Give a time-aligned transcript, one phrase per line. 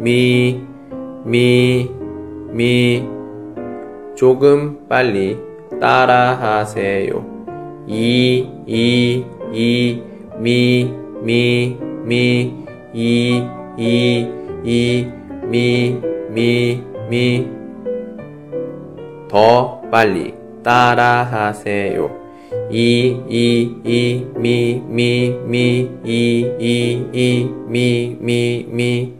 [0.00, 0.60] 미,
[1.24, 1.90] 미,
[2.52, 3.02] 미.
[4.14, 5.36] 조금 빨리
[5.80, 7.84] 따라하세요.
[7.88, 10.00] 이, 이, 이,
[10.38, 10.88] 미,
[11.22, 12.52] 미, 미,
[12.94, 13.42] 이,
[13.76, 14.26] 이,
[14.64, 15.04] 이,
[15.48, 15.96] 미,
[16.30, 17.46] 미, 미.
[19.26, 22.08] 더 빨리 따라하세요.
[22.70, 29.17] 이, 이, 이, 미, 미, 미, 이, 이, 이, 미, 미, 미.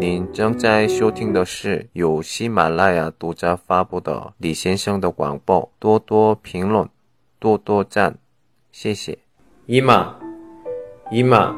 [0.00, 6.88] 您正在收听的是由喜马拉雅独家发布的李先生的广播，多多评论，
[7.38, 8.16] 多多赞，
[8.72, 9.18] 谢谢。
[9.66, 10.16] 姨妈，
[11.10, 11.54] 姨妈，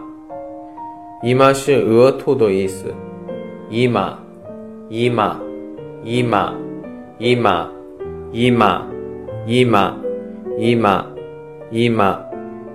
[1.22, 2.92] 姨妈是额头的意思。
[3.70, 4.18] 姨妈，
[4.88, 5.38] 姨妈，
[6.02, 6.52] 姨妈，
[7.20, 7.72] 姨妈，
[8.32, 8.88] 姨妈，
[9.46, 9.96] 姨妈，
[10.58, 11.06] 姨妈，
[11.70, 12.26] 姨妈，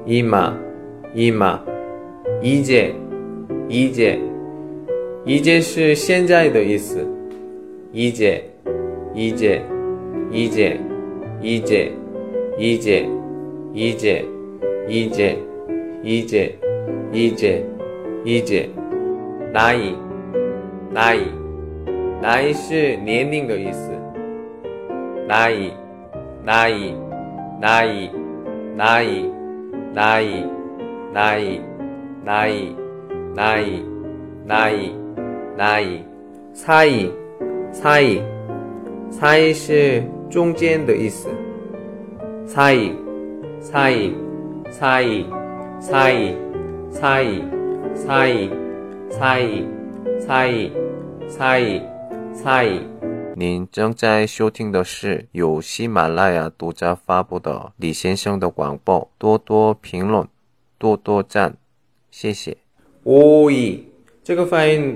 [0.06, 0.58] 姨妈，
[1.14, 1.60] 姨妈。
[2.42, 2.96] 姨姐
[3.68, 4.27] 姨姐。
[5.28, 7.06] 一杰是现在的意思，
[7.92, 8.42] 一杰，
[9.14, 9.62] 一杰，
[10.32, 10.80] 一杰，
[11.42, 11.92] 一杰，
[12.58, 13.04] 一杰，
[13.74, 14.26] 一杰，
[14.88, 15.36] 一杰，
[16.02, 16.56] 一杰，
[17.12, 17.62] 一杰，
[18.24, 18.70] 一杰。
[19.52, 19.94] 哪一？
[20.94, 21.20] 哪一？
[22.22, 23.92] 哪一是年龄的意思？
[25.28, 25.70] 哪一，
[26.46, 26.94] 哪一？
[27.60, 28.10] 哪一？
[28.78, 29.30] 哪一？
[29.94, 30.50] 哪一？
[31.12, 31.60] 哪一？
[32.24, 32.48] 哪一？
[32.48, 32.72] 哪一？
[33.36, 33.84] 哪一？
[34.48, 35.07] 哪一？
[35.58, 36.06] 나이
[36.54, 37.10] 사이
[37.74, 38.22] 사이
[39.10, 41.30] 사이是中间的意思。
[42.46, 42.94] 猜一，
[43.60, 44.14] 猜一，
[44.70, 45.26] 猜一，
[45.80, 46.36] 猜一，
[46.92, 47.28] 猜一，
[47.98, 48.50] 猜一，
[49.10, 49.20] 猜
[49.50, 49.66] 一，
[50.22, 50.72] 猜一，
[51.28, 51.82] 猜一，
[52.36, 52.80] 猜一。
[53.34, 60.26] 您正在收听的是由喜马拉雅独家发布的李先生的广播，多多评论，
[60.78, 61.58] 多多赞，
[62.12, 62.56] 谢谢。
[63.06, 63.80] 哦，이
[64.24, 64.96] 这个发音。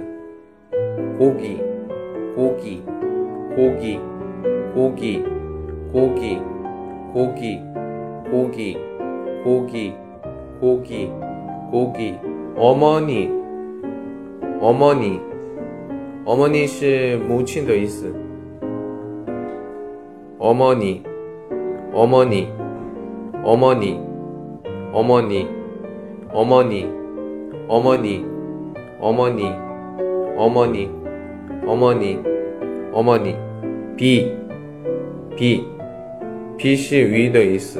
[1.17, 1.57] 고기
[2.35, 2.81] 고기
[3.55, 3.99] 고기
[4.73, 5.21] 고기
[5.91, 6.41] 고기
[7.13, 7.61] 고기
[8.31, 8.73] 고기
[9.43, 9.93] 고기
[10.59, 11.11] 고기
[11.79, 12.17] 고기
[12.55, 13.29] 어머니
[14.59, 15.19] 어머니
[16.25, 18.13] 어머니 是母亲的意思
[20.39, 21.03] 어머니
[21.93, 22.47] 어머니
[23.43, 23.99] 어머니
[24.93, 25.47] 어머니
[26.33, 26.87] 어머니
[27.67, 28.25] 어머니
[28.99, 29.45] 어머니
[30.37, 31.00] 어머니
[31.65, 32.19] 어머니,
[32.91, 33.35] 어머니,
[33.95, 34.35] 비,
[35.37, 35.63] 비,
[36.57, 37.79] 빛이 위더 있어.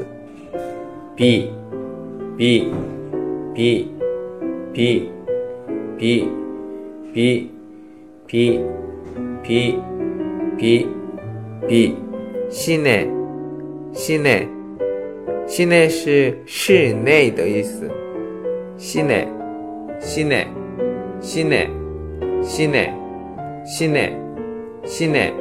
[1.15, 1.51] 비,
[2.37, 2.71] 비,
[3.55, 3.91] 비,
[4.71, 5.11] 비, 비,
[5.97, 6.31] 비,
[8.27, 8.59] 비,
[9.45, 9.71] 비,
[10.57, 10.87] 비,
[11.67, 11.95] 비,
[12.49, 13.09] 시내,
[13.93, 14.47] 시내,
[15.47, 17.91] 시내 是室内的意思.
[18.77, 19.27] 시내,
[19.99, 20.47] 시내,
[21.19, 21.69] 시내, 시내,
[22.43, 23.00] 시내.
[23.63, 24.11] 시내
[24.85, 25.31] 시내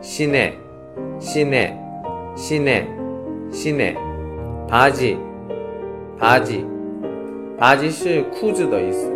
[0.00, 0.56] 시내
[1.18, 1.76] 시내
[2.34, 2.88] 시내
[3.54, 3.94] 시내
[4.68, 5.18] 바지
[6.18, 6.66] 바지
[7.58, 9.10] 바지 是裤子的意思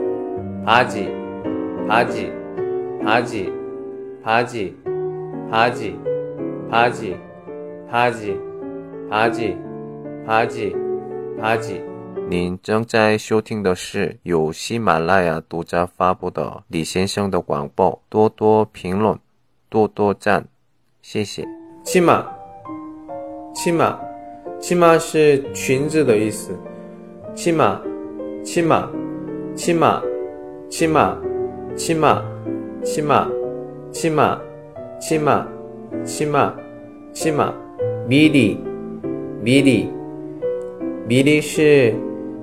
[0.66, 1.10] 바지
[1.88, 2.30] 바지
[3.02, 3.50] 바지
[4.22, 4.76] 바지
[5.50, 5.98] 바지 바지
[6.68, 7.18] 바지
[7.88, 8.38] 바지
[10.26, 10.76] 바지 바지
[11.40, 11.93] 바지
[12.26, 19.16] 您正在收听的是由喜马拉雅独家发布的李先生的广播，多多评论，
[19.68, 20.42] 多多赞，
[21.02, 21.44] 谢谢。
[21.84, 22.26] 骑马，
[23.54, 23.98] 骑马，
[24.58, 26.52] 骑马是裙子的意思。
[27.34, 27.78] 骑马，
[28.42, 28.90] 骑马，
[29.54, 30.00] 骑马，
[30.70, 31.18] 骑马，
[31.76, 32.22] 骑马，
[32.82, 33.28] 骑马，
[33.98, 34.40] 骑马，
[34.98, 35.46] 骑马，
[36.06, 36.54] 骑马，
[37.12, 37.52] 骑马。
[38.08, 38.58] 米粒，
[39.42, 39.90] 米粒，
[41.06, 41.94] 米粒是。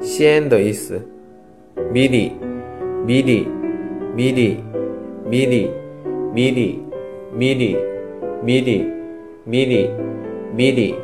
[0.01, 0.99] 显的意思，
[1.93, 2.31] 米里，
[3.05, 3.47] 米里，
[4.15, 4.57] 米里，
[5.29, 5.69] 米里，
[6.33, 6.81] 米里，
[7.31, 7.77] 米里，
[8.41, 8.87] 米里，
[9.45, 9.85] 米里，
[10.63, 10.95] 米里，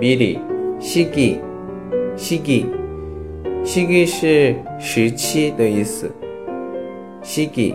[0.00, 0.38] 米里，
[0.80, 1.36] 时机，
[2.16, 2.64] 时机，
[3.62, 6.10] 时机是时期的意思。
[7.22, 7.74] 时机，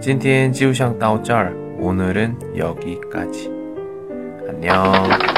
[0.00, 3.50] 今天就上到这儿, 오늘은 여기까지.
[4.48, 5.28] 안녕.